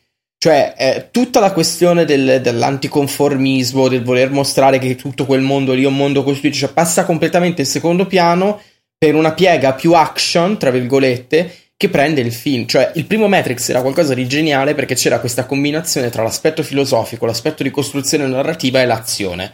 [0.42, 5.82] Cioè, eh, tutta la questione del, dell'anticonformismo, del voler mostrare che tutto quel mondo lì
[5.82, 8.58] è un mondo costruito, cioè passa completamente in secondo piano
[8.96, 12.66] per una piega più action, tra virgolette, che prende il film.
[12.66, 17.26] Cioè, il primo Matrix era qualcosa di geniale perché c'era questa combinazione tra l'aspetto filosofico,
[17.26, 19.52] l'aspetto di costruzione narrativa e l'azione.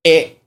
[0.00, 0.37] E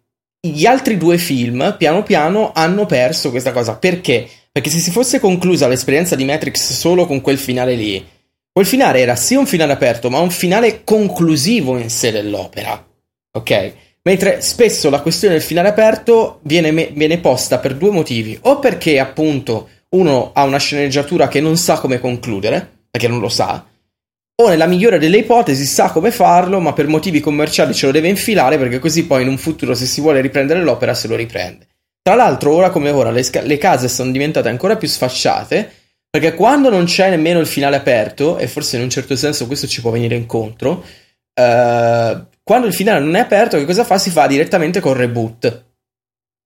[0.42, 3.76] gli altri due film, piano piano, hanno perso questa cosa.
[3.76, 4.28] Perché?
[4.52, 8.06] Perché se si fosse conclusa l'esperienza di Matrix solo con quel finale lì,
[8.54, 12.86] Quel finale era sì un finale aperto, ma un finale conclusivo in sé dell'opera.
[13.32, 13.74] Ok?
[14.04, 18.38] Mentre spesso la questione del finale aperto viene, me- viene posta per due motivi.
[18.42, 23.30] O perché appunto uno ha una sceneggiatura che non sa come concludere, perché non lo
[23.30, 23.66] sa,
[24.42, 28.08] o nella migliore delle ipotesi sa come farlo, ma per motivi commerciali ce lo deve
[28.10, 31.68] infilare perché così poi in un futuro se si vuole riprendere l'opera se lo riprende.
[32.02, 35.72] Tra l'altro, ora come ora, le, sca- le case sono diventate ancora più sfasciate
[36.12, 39.66] perché quando non c'è nemmeno il finale aperto, e forse in un certo senso questo
[39.66, 40.84] ci può venire incontro,
[41.34, 43.98] eh, quando il finale non è aperto, che cosa fa?
[43.98, 45.66] Si fa direttamente con reboot.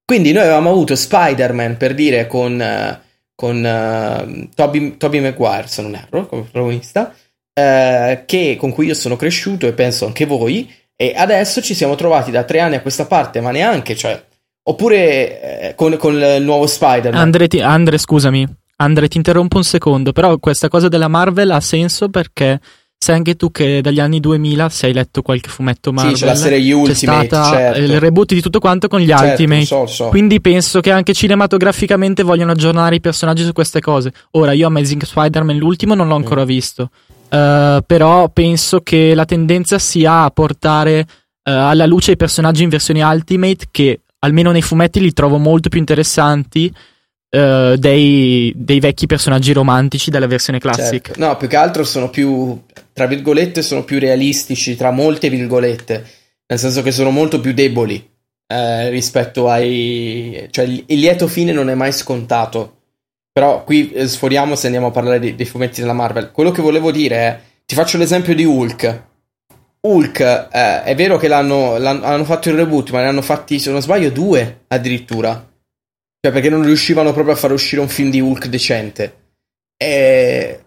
[0.05, 2.95] Quindi noi avevamo avuto Spider-Man per dire con, uh,
[3.33, 7.11] con uh, Toby, Toby Maguire, se non erro, come protagonista,
[7.59, 11.95] uh, che, con cui io sono cresciuto e penso anche voi, e adesso ci siamo
[11.95, 14.23] trovati da tre anni a questa parte, ma neanche, cioè,
[14.63, 17.21] oppure con, con, il nuovo Spider-Man.
[17.21, 21.59] Andre, ti, Andre, scusami, Andre, ti interrompo un secondo, però questa cosa della Marvel ha
[21.59, 22.59] senso perché
[22.97, 26.27] sai anche tu che dagli anni 2000 se hai letto qualche fumetto Marvel sì, c'è
[26.27, 27.79] la serie Ultimate, c'è stata certo.
[27.81, 30.07] il reboot di tutto quanto con gli certo, Ultimate so, so.
[30.07, 35.03] quindi penso che anche cinematograficamente vogliono aggiornare i personaggi su queste cose ora io Amazing
[35.03, 36.47] Spider-Man l'ultimo non l'ho ancora mm.
[36.47, 36.89] visto
[37.35, 41.05] uh, però penso che la tendenza sia a portare uh,
[41.43, 45.79] alla luce i personaggi in versione Ultimate che almeno nei fumetti li trovo molto più
[45.79, 46.73] interessanti
[47.35, 51.11] Uh, dei, dei, vecchi personaggi romantici della versione classica.
[51.11, 51.19] Certo.
[51.19, 52.61] No, più che altro sono più,
[52.93, 56.05] tra virgolette, sono più realistici, tra molte virgolette,
[56.47, 58.01] nel senso che sono molto più deboli
[58.47, 60.47] eh, rispetto ai...
[60.51, 62.83] cioè il, lieto fine non è mai scontato.
[63.35, 66.31] Però qui eh, sforiamo se andiamo a parlare dei, dei fumetti della Marvel.
[66.31, 69.03] Quello che volevo dire è, ti faccio l'esempio di Hulk.
[69.81, 70.19] Hulk,
[70.51, 73.71] eh, è vero che l'hanno, l'hanno, hanno fatto il reboot, ma ne hanno fatti, se
[73.71, 75.53] non sbaglio, due addirittura
[76.25, 79.15] cioè, perché non riuscivano proprio a far uscire un film di Hulk decente.
[79.77, 80.59] E...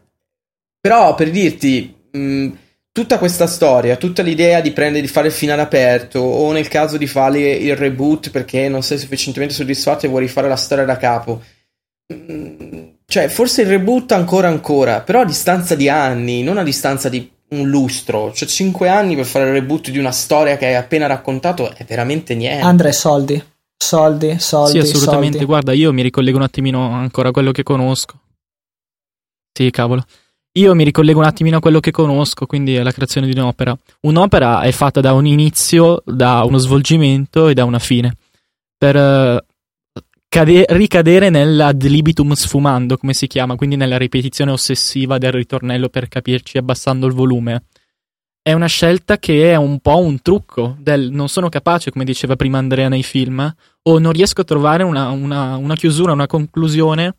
[0.81, 2.48] Però, per dirti, mh,
[2.92, 6.96] tutta questa storia, tutta l'idea di prendere di fare il finale aperto, o nel caso
[6.96, 10.96] di fare il reboot perché non sei sufficientemente soddisfatto e vuoi rifare la storia da
[10.96, 11.42] capo.
[13.05, 17.31] Cioè, forse il reboot ancora ancora, però a distanza di anni, non a distanza di
[17.51, 18.33] un lustro.
[18.33, 21.85] Cioè, cinque anni per fare il reboot di una storia che hai appena raccontato è
[21.85, 22.64] veramente niente.
[22.64, 23.42] Andre, soldi.
[23.77, 24.73] Soldi, soldi.
[24.73, 25.37] Sì, assolutamente.
[25.37, 25.44] Soldi.
[25.44, 28.18] Guarda, io mi ricollego un attimino ancora a quello che conosco.
[29.53, 30.05] Sì, cavolo.
[30.53, 33.77] Io mi ricollego un attimino a quello che conosco, quindi alla creazione di un'opera.
[34.01, 38.16] Un'opera è fatta da un inizio, da uno svolgimento e da una fine.
[38.77, 39.38] Per uh,
[40.29, 46.09] cade- ricadere nell'ad libitum sfumando, come si chiama, quindi nella ripetizione ossessiva del ritornello per
[46.09, 47.62] capirci abbassando il volume
[48.49, 52.35] è una scelta che è un po' un trucco del non sono capace, come diceva
[52.35, 57.17] prima Andrea nei film, o non riesco a trovare una, una, una chiusura, una conclusione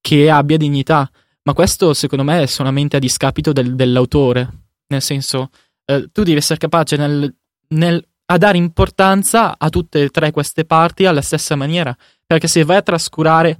[0.00, 1.08] che abbia dignità.
[1.44, 4.48] Ma questo secondo me è solamente a discapito del, dell'autore.
[4.88, 5.50] Nel senso,
[5.84, 7.32] eh, tu devi essere capace nel,
[7.68, 11.96] nel, a dare importanza a tutte e tre queste parti alla stessa maniera.
[12.26, 13.58] Perché se vai a trascurare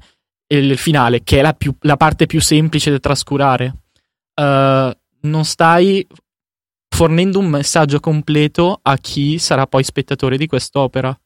[0.48, 3.66] il, finale, che è la, più, la, parte più semplice da trascurare,
[4.35, 6.06] uh, non stai
[6.88, 11.16] fornendo un messaggio completo a chi sarà poi spettatore di quest'opera.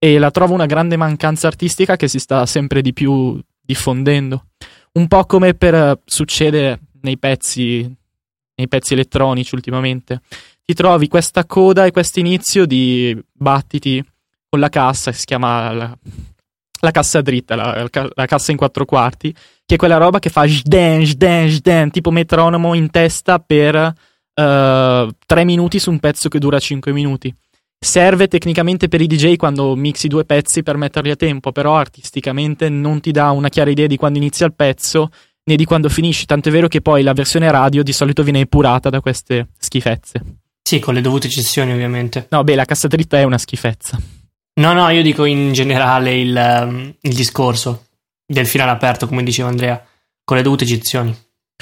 [0.00, 4.46] E la trovo una grande mancanza artistica che si sta sempre di più diffondendo.
[4.92, 7.82] Un po' come per, succede nei pezzi,
[8.54, 10.22] nei pezzi elettronici ultimamente.
[10.68, 14.04] Ti trovi questa coda e questo inizio di battiti
[14.50, 15.98] con la cassa, che si chiama la,
[16.80, 19.32] la cassa dritta, la, la, cassa in quattro quarti,
[19.64, 25.08] che è quella roba che fa jden, jden, jden, tipo metronomo in testa per uh,
[25.24, 27.34] tre minuti su un pezzo che dura 5 minuti.
[27.80, 32.68] Serve tecnicamente per i DJ quando mixi due pezzi per metterli a tempo, però artisticamente
[32.68, 35.08] non ti dà una chiara idea di quando inizia il pezzo
[35.44, 36.26] né di quando finisci.
[36.26, 40.22] Tanto è vero che poi la versione radio di solito viene epurata da queste schifezze.
[40.68, 42.26] Sì, con le dovute eccezioni, ovviamente.
[42.28, 43.98] No, beh, la cassa dritta è una schifezza.
[44.60, 47.86] No, no, io dico in generale il, um, il discorso
[48.26, 49.82] del finale aperto, come diceva Andrea,
[50.22, 51.16] con le dovute eccezioni.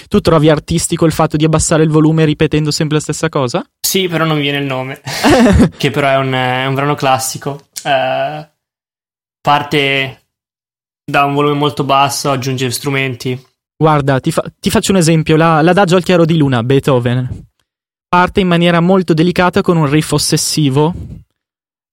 [0.09, 3.65] Tu trovi artistico il fatto di abbassare il volume ripetendo sempre la stessa cosa?
[3.79, 5.01] Sì, però non mi viene il nome.
[5.79, 7.69] che però è un, è un brano classico.
[7.85, 8.45] Uh,
[9.41, 10.23] parte
[11.05, 13.41] da un volume molto basso, aggiunge strumenti.
[13.77, 15.37] Guarda, ti, fa- ti faccio un esempio.
[15.37, 17.55] La, l'adagio al chiaro di luna, Beethoven.
[18.17, 20.87] Parte in maniera molto delicata con un riff ossessivo.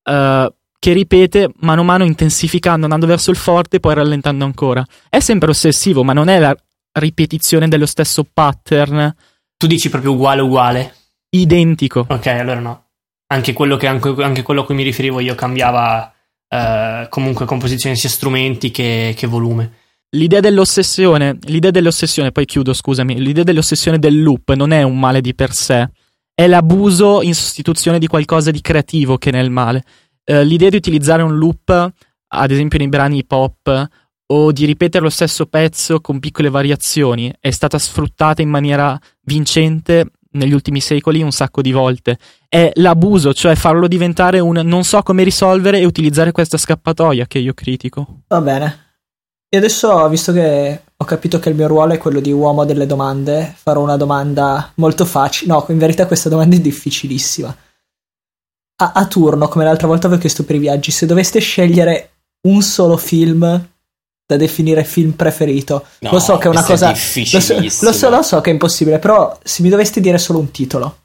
[0.09, 0.47] Uh,
[0.79, 4.85] che ripete mano a mano intensificando, andando verso il forte e poi rallentando ancora.
[5.09, 6.55] È sempre ossessivo, ma non è la,
[6.93, 9.13] ripetizione dello stesso pattern.
[9.57, 10.95] Tu dici proprio uguale uguale?
[11.31, 12.05] Identico.
[12.07, 12.85] Ok, allora no.
[13.27, 16.09] Anche quello, che, anche, anche quello a cui mi riferivo io cambiava
[16.47, 19.73] eh, comunque composizione sia strumenti che, che volume.
[20.11, 25.19] l'idea dell'ossessione, l'idea dell'ossessione, poi chiudo, scusami, l'idea dell'ossessione del loop non è un male
[25.19, 25.89] di per sé,
[26.33, 29.83] è l'abuso in sostituzione di qualcosa di creativo che ne è il male.
[30.23, 31.69] Eh, l'idea di utilizzare un loop,
[32.27, 33.87] ad esempio nei brani hip hop,
[34.25, 40.11] o di ripetere lo stesso pezzo con piccole variazioni, è stata sfruttata in maniera vincente
[40.31, 42.17] negli ultimi secoli un sacco di volte.
[42.47, 47.39] È l'abuso, cioè farlo diventare un non so come risolvere e utilizzare questa scappatoia che
[47.39, 48.23] io critico.
[48.27, 48.81] Va bene.
[49.49, 52.85] E adesso, visto che ho capito che il mio ruolo è quello di uomo delle
[52.85, 55.51] domande, farò una domanda molto facile.
[55.53, 57.55] No, in verità questa domanda è difficilissima.
[58.75, 62.09] A, a turno, come l'altra volta avevo chiesto per i viaggi, se doveste scegliere
[62.47, 63.41] un solo film
[64.25, 65.85] da definire film preferito.
[65.99, 66.91] No, lo so che è una cosa.
[66.91, 66.95] è
[67.31, 70.39] lo, so, lo so, lo so che è impossibile, però se mi doveste dire solo
[70.39, 70.97] un titolo,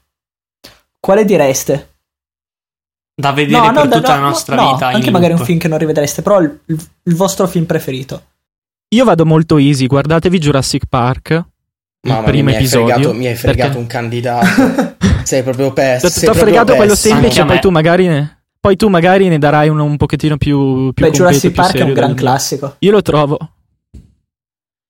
[0.99, 1.93] quale direste?
[3.19, 4.87] Da vedere No, no, per da- tutta no, la nostra no, vita.
[4.87, 5.41] Anche in magari loop.
[5.41, 8.23] un film che non rivedreste, però il- il vostro film preferito.
[8.89, 11.45] Io vado molto easy, guardatevi Jurassic Park, il
[12.09, 12.87] Mamma mia, primo mi hai episodio.
[12.93, 14.95] fregato, mi hai fregato perché- un candidato.
[15.23, 16.11] Sei proprio pessimo.
[16.11, 19.83] Ti ho fregato quello semplice, poi tu magari ne, poi tu magari ne darai uno
[19.83, 22.75] un pochettino più, più Beh, Jurassic più Park è un gran classico.
[22.79, 23.37] Io lo trovo.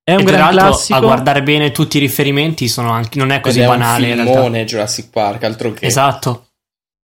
[0.01, 0.97] È un E gran classico.
[0.97, 4.25] a guardare bene tutti i riferimenti sono anche, non è così Così banale è un
[4.25, 5.85] filmone Jurassic Park, altro che.
[5.85, 6.45] Esatto.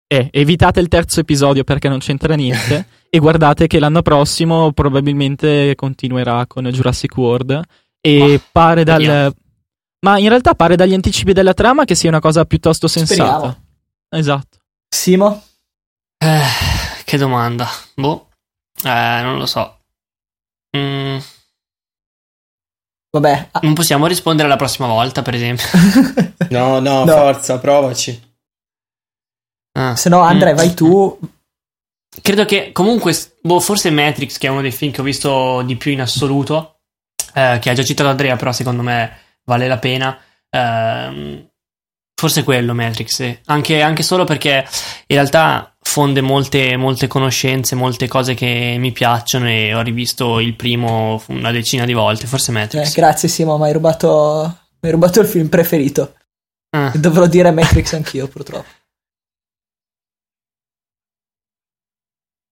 [0.07, 2.87] Eh, evitate il terzo episodio perché non c'entra niente.
[3.11, 7.61] e guardate che l'anno prossimo probabilmente continuerà con Jurassic World.
[8.01, 9.01] E Ah, pare dal.
[9.03, 9.35] speriamo.
[10.01, 13.23] Ma in realtà pare dagli anticipi della trama che sia una cosa piuttosto sensata.
[13.23, 13.57] Speriamo.
[14.11, 14.59] Esatto.
[14.88, 15.42] Simo?
[16.18, 16.40] Eh,
[17.05, 17.66] che domanda.
[17.94, 18.29] Boh.
[18.85, 19.77] Eh, non lo so.
[20.77, 21.18] Mm,
[23.11, 25.66] Vabbè, ah, non possiamo rispondere la prossima volta, per esempio.
[26.51, 27.12] No, no, No.
[27.12, 28.23] forza, provaci.
[29.73, 29.97] Ah.
[29.97, 30.57] se no, Andre, Mm.
[30.57, 31.18] vai tu.
[32.23, 35.77] Credo che comunque, boh, forse Matrix, che è uno dei film che ho visto di
[35.77, 36.81] più in assoluto,
[37.35, 40.18] eh, che ha già citato Andrea, però secondo me vale la pena.
[40.51, 41.47] Ehm,
[42.18, 43.38] forse quello, Matrix, sì.
[43.44, 44.66] anche, anche solo perché
[45.07, 50.57] in realtà fonde molte, molte conoscenze, molte cose che mi piacciono e ho rivisto il
[50.57, 52.94] primo una decina di volte, forse Eh, Matrix.
[52.94, 56.14] grazie, Simo, mi hai rubato, rubato il film preferito.
[56.71, 56.92] Ah.
[56.94, 58.68] Dovrò dire Matrix anch'io, purtroppo.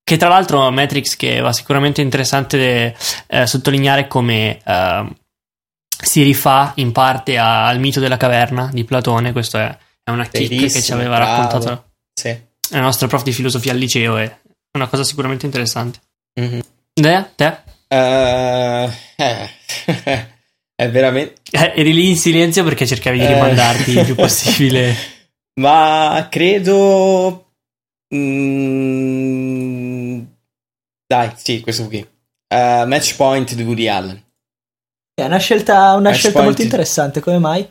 [0.09, 2.95] Che tra l'altro Matrix che va sicuramente interessante
[3.27, 5.07] eh, sottolineare come eh,
[6.01, 10.25] si rifà in parte a- al mito della caverna di Platone, questa è, è una
[10.29, 11.43] chicca che ci aveva bravo.
[11.43, 12.39] raccontato Sì.
[12.71, 14.39] la nostra prof di filosofia al liceo, è
[14.79, 15.99] una cosa sicuramente interessante.
[16.41, 16.61] Mhm.
[16.93, 17.25] Te?
[17.35, 17.57] Te?
[17.89, 19.51] Eh, eh,
[20.77, 21.41] è veramente.
[21.51, 23.33] Eh, eri lì in silenzio perché cercavi di Eh.
[23.35, 24.95] rimandarti il più possibile.
[25.61, 27.43] Ma credo.
[28.15, 29.86] mm,
[31.07, 31.99] dai, sì, questo qui.
[31.99, 34.23] Eh, match point di Woody Allen.
[35.15, 37.71] È una scelta, una scelta molto interessante, come mai?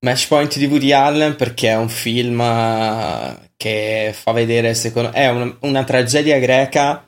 [0.00, 5.28] Match point di Woody Allen perché è un film eh, che fa vedere, secondo è
[5.28, 7.04] un- una tragedia greca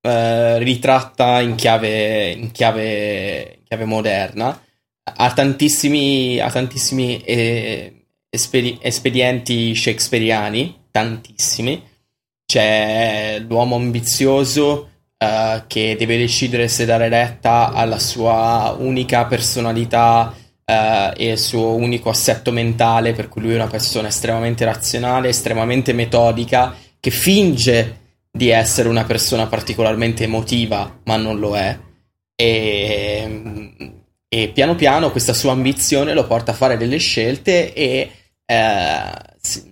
[0.00, 4.60] eh, ritratta in chiave, in chiave, in chiave moderna.
[5.04, 11.90] Ha tantissimi, ha tantissimi eh, espedi- espedienti shakespeariani, tantissimi.
[12.52, 21.12] C'è l'uomo ambizioso eh, che deve decidere se dare retta alla sua unica personalità eh,
[21.16, 25.94] e il suo unico assetto mentale, per cui lui è una persona estremamente razionale, estremamente
[25.94, 31.78] metodica, che finge di essere una persona particolarmente emotiva, ma non lo è.
[32.34, 38.10] E, e piano piano questa sua ambizione lo porta a fare delle scelte e
[38.44, 39.70] eh,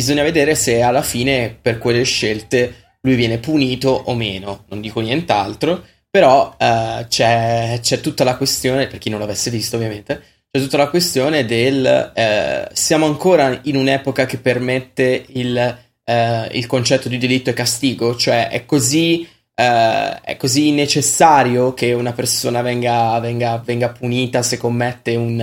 [0.00, 4.64] bisogna vedere se alla fine per quelle scelte lui viene punito o meno.
[4.68, 9.76] Non dico nient'altro, però eh, c'è, c'è tutta la questione, per chi non l'avesse visto
[9.76, 15.56] ovviamente, c'è tutta la questione del eh, siamo ancora in un'epoca che permette il,
[16.02, 21.92] eh, il concetto di delitto e castigo, cioè è così, eh, è così necessario che
[21.92, 25.38] una persona venga, venga, venga punita se commette un,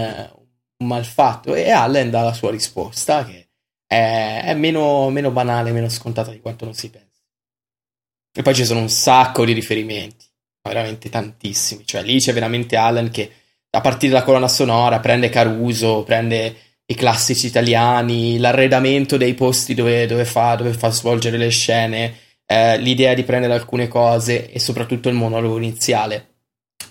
[0.79, 3.46] un malfatto e Allen dà la sua risposta che
[3.87, 7.05] è, è meno, meno banale, meno scontata di quanto non si pensa.
[8.37, 10.25] E poi ci sono un sacco di riferimenti,
[10.61, 13.31] veramente tantissimi, cioè lì c'è veramente Allen che
[13.71, 20.05] a partire dalla colonna sonora prende Caruso, prende i classici italiani, l'arredamento dei posti dove,
[20.05, 22.15] dove fa, dove fa svolgere le scene,
[22.45, 26.35] eh, l'idea di prendere alcune cose e soprattutto il monologo iniziale,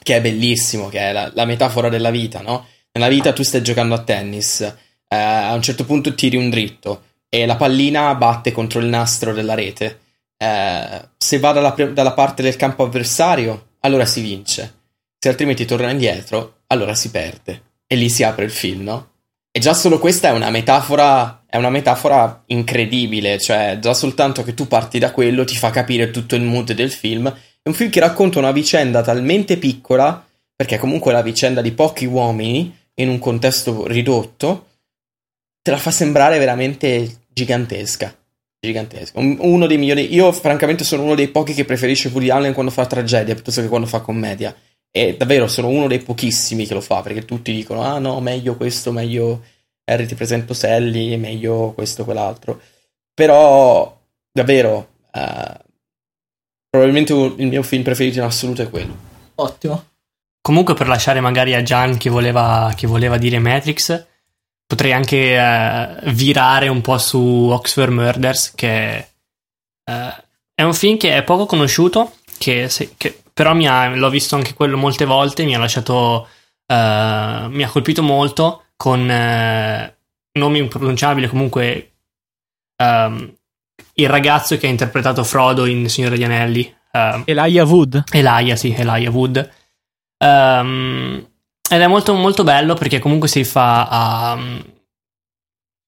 [0.02, 2.66] che è bellissimo, che è la, la metafora della vita, no?
[2.92, 4.76] Nella vita tu stai giocando a tennis,
[5.08, 9.32] eh, a un certo punto tiri un dritto e la pallina batte contro il nastro
[9.32, 10.00] della rete.
[10.36, 14.74] Eh, se va dalla, pre- dalla parte del campo avversario, allora si vince.
[15.18, 17.62] se altrimenti torna indietro, allora si perde.
[17.86, 19.10] E lì si apre il film, no?
[19.50, 24.54] E già solo questa è una metafora, è una metafora incredibile, cioè già soltanto che
[24.54, 27.26] tu parti da quello ti fa capire tutto il mood del film.
[27.26, 30.22] È un film che racconta una vicenda talmente piccola,
[30.54, 34.65] perché comunque la vicenda di pochi uomini in un contesto ridotto,
[35.66, 38.16] te la fa sembrare veramente gigantesca.
[38.60, 39.18] Gigantesca.
[39.18, 40.14] Uno dei migliori.
[40.14, 43.66] Io, francamente, sono uno dei pochi che preferisce Woody Allen quando fa tragedia piuttosto che
[43.66, 44.54] quando fa commedia.
[44.92, 48.54] E davvero sono uno dei pochissimi che lo fa, perché tutti dicono: ah no, meglio
[48.54, 49.42] questo, meglio
[49.82, 52.60] Harry ti presento Sally, meglio questo, quell'altro.
[53.12, 54.00] Però,
[54.30, 55.64] davvero, uh,
[56.70, 58.96] probabilmente il mio film preferito in assoluto è quello.
[59.34, 59.84] Ottimo.
[60.40, 64.14] Comunque, per lasciare magari a Gian che voleva, che voleva dire Matrix,
[64.66, 69.08] potrei anche uh, virare un po' su Oxford Murders, che
[69.90, 70.22] uh,
[70.54, 74.54] è un film che è poco conosciuto, che, se, che però ha, l'ho visto anche
[74.54, 76.28] quello molte volte, mi ha lasciato,
[76.66, 81.92] uh, mi ha colpito molto con nomi impronunciabili, comunque
[82.82, 83.34] um,
[83.94, 86.74] il ragazzo che ha interpretato Frodo in Signore degli Anelli.
[86.92, 88.04] Uh, Elijah Wood.
[88.10, 89.50] Elijah, sì, Elijah Wood.
[90.18, 91.26] Um,
[91.68, 94.34] ed è molto, molto bello perché comunque si fa a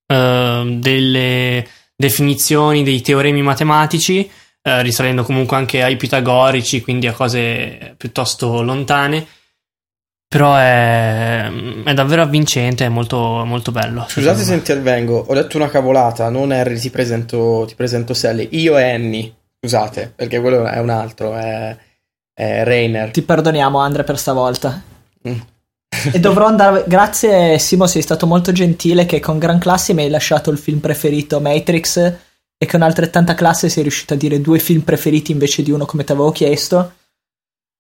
[0.07, 1.67] uh, delle
[1.97, 4.31] definizioni dei teoremi matematici
[4.69, 9.27] eh, risalendo comunque anche ai pitagorici, quindi a cose piuttosto lontane.
[10.29, 11.51] Però è,
[11.85, 14.05] è davvero avvincente, è molto, molto bello.
[14.07, 18.49] Scusate se intervengo, ho detto una cavolata, non Harry, ti presento, ti presento Sally.
[18.51, 21.75] Io e Annie, scusate, perché quello è un altro, è,
[22.35, 23.11] è Rainer.
[23.11, 24.83] Ti perdoniamo Andre per stavolta.
[25.27, 25.39] Mm.
[26.13, 26.85] e dovrò andare.
[26.87, 29.07] Grazie, Simo, sei stato molto gentile.
[29.07, 31.97] Che con gran classe mi hai lasciato il film preferito Matrix
[32.61, 36.05] e con altrettanta classe sei riuscito a dire due film preferiti invece di uno come
[36.05, 36.95] ti avevo chiesto.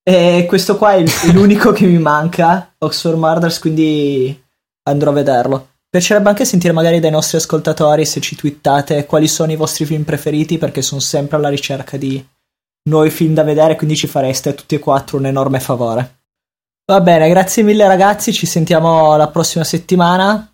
[0.02, 4.42] E questo qua è l'unico che mi manca, Oxford Murders, quindi
[4.84, 5.68] andrò a vederlo.
[5.90, 10.04] Piacerebbe anche sentire magari dai nostri ascoltatori se ci twittate quali sono i vostri film
[10.04, 12.24] preferiti perché sono sempre alla ricerca di
[12.88, 16.17] nuovi film da vedere, quindi ci fareste a tutti e quattro un enorme favore.
[16.90, 20.50] Va bene, grazie mille ragazzi, ci sentiamo la prossima settimana.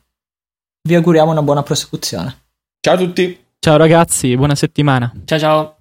[0.82, 2.46] Vi auguriamo una buona prosecuzione.
[2.80, 3.44] Ciao a tutti!
[3.60, 5.12] Ciao ragazzi, buona settimana.
[5.24, 5.76] Ciao ciao.